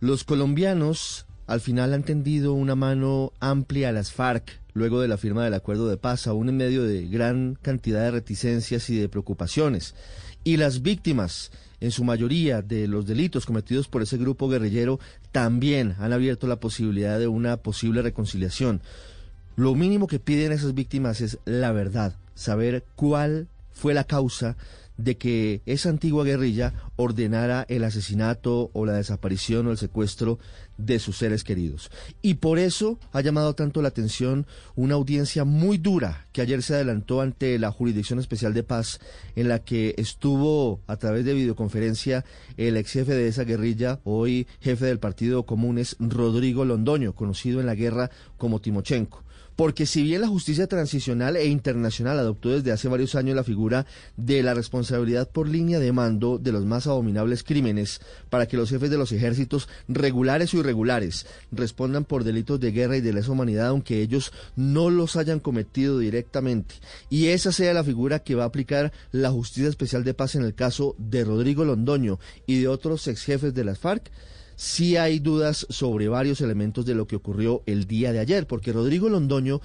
[0.00, 5.16] Los colombianos al final han tendido una mano amplia a las FARC luego de la
[5.16, 9.08] firma del acuerdo de paz, aún en medio de gran cantidad de reticencias y de
[9.08, 9.94] preocupaciones.
[10.42, 14.98] Y las víctimas, en su mayoría, de los delitos cometidos por ese grupo guerrillero,
[15.32, 18.82] también han abierto la posibilidad de una posible reconciliación.
[19.56, 24.56] Lo mínimo que piden esas víctimas es la verdad, saber cuál fue la causa
[24.96, 30.38] de que esa antigua guerrilla ordenara el asesinato o la desaparición o el secuestro
[30.78, 31.90] de sus seres queridos.
[32.22, 36.74] Y por eso ha llamado tanto la atención una audiencia muy dura que ayer se
[36.74, 39.00] adelantó ante la Jurisdicción Especial de Paz,
[39.36, 42.24] en la que estuvo a través de videoconferencia
[42.56, 47.66] el ex jefe de esa guerrilla, hoy jefe del Partido Comunes, Rodrigo Londoño, conocido en
[47.66, 49.24] la guerra como Timochenko
[49.56, 53.86] porque si bien la justicia transicional e internacional adoptó desde hace varios años la figura
[54.16, 58.70] de la responsabilidad por línea de mando de los más abominables crímenes para que los
[58.70, 63.32] jefes de los ejércitos regulares o irregulares respondan por delitos de guerra y de lesa
[63.32, 66.74] humanidad aunque ellos no los hayan cometido directamente.
[67.10, 70.44] Y esa sea la figura que va a aplicar la justicia especial de paz en
[70.44, 74.10] el caso de Rodrigo Londoño y de otros ex jefes de las FARC
[74.56, 78.72] sí hay dudas sobre varios elementos de lo que ocurrió el día de ayer, porque
[78.72, 79.60] Rodrigo Londoño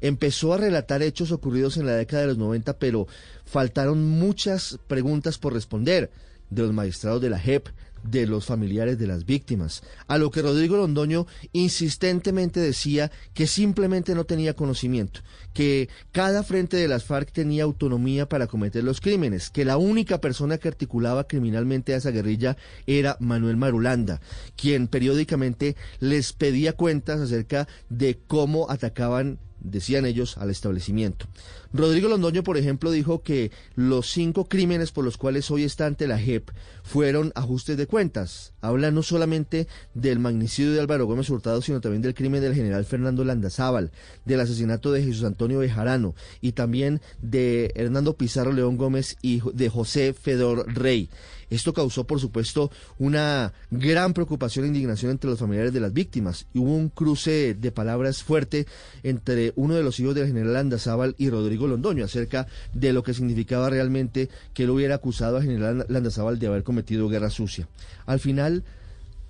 [0.00, 3.06] empezó a relatar hechos ocurridos en la década de los 90, pero
[3.44, 6.10] faltaron muchas preguntas por responder
[6.54, 7.68] de los magistrados de la JEP,
[8.02, 14.14] de los familiares de las víctimas, a lo que Rodrigo Londoño insistentemente decía que simplemente
[14.14, 15.20] no tenía conocimiento,
[15.52, 20.20] que cada frente de las FARC tenía autonomía para cometer los crímenes, que la única
[20.20, 22.56] persona que articulaba criminalmente a esa guerrilla
[22.86, 24.20] era Manuel Marulanda,
[24.56, 31.26] quien periódicamente les pedía cuentas acerca de cómo atacaban decían ellos, al establecimiento.
[31.72, 36.06] Rodrigo Londoño, por ejemplo, dijo que los cinco crímenes por los cuales hoy está ante
[36.06, 36.50] la JEP
[36.82, 38.52] fueron ajustes de cuentas.
[38.60, 42.84] Habla no solamente del magnicidio de Álvaro Gómez Hurtado, sino también del crimen del general
[42.84, 43.90] Fernando Landazábal,
[44.24, 49.68] del asesinato de Jesús Antonio Bejarano y también de Hernando Pizarro León Gómez y de
[49.68, 51.08] José Fedor Rey.
[51.52, 56.46] Esto causó, por supuesto, una gran preocupación e indignación entre los familiares de las víctimas.
[56.54, 58.66] Y hubo un cruce de palabras fuerte
[59.02, 63.12] entre uno de los hijos del general Landazábal y Rodrigo Londoño acerca de lo que
[63.12, 67.68] significaba realmente que él hubiera acusado a general Landazábal de haber cometido guerra sucia.
[68.06, 68.64] Al final,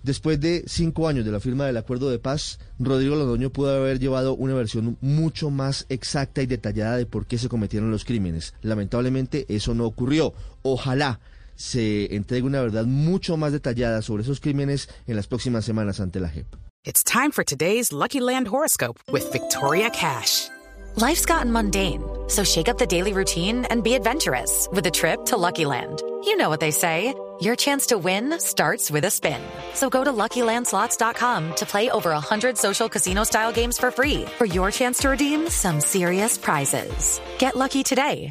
[0.03, 4.01] Después de cinco años de la firma del acuerdo de paz, Rodrigo Londoño pudo haber
[4.01, 8.53] llevado una versión mucho más exacta y detallada de por qué se cometieron los crímenes.
[8.63, 10.35] Lamentablemente eso no ocurrió.
[10.63, 11.21] Ojalá
[11.55, 16.21] se entregue una verdad mucho más detallada sobre esos crímenes en las próximas semanas ante
[16.21, 16.47] la JEP.
[16.85, 20.49] It's time for today's Lucky Land horoscope with Victoria Cash.
[20.97, 25.25] Life's gotten mundane, so shake up the daily routine and be adventurous with a trip
[25.27, 26.03] to Lucky Land.
[26.25, 27.15] You know what they say.
[27.41, 29.41] Your chance to win starts with a spin.
[29.75, 34.71] So go to LuckyLandSlots.com to play over 100 social casino-style games for free for your
[34.71, 37.21] chance to redeem some serious prizes.
[37.39, 38.31] Get lucky today